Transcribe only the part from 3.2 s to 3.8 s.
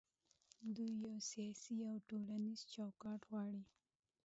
غواړي.